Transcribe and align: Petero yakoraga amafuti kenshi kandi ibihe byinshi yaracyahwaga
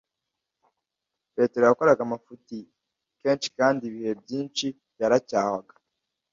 Petero 1.35 1.63
yakoraga 1.69 2.01
amafuti 2.07 2.57
kenshi 3.21 3.47
kandi 3.57 3.81
ibihe 3.89 4.11
byinshi 4.21 4.67
yaracyahwaga 4.99 5.73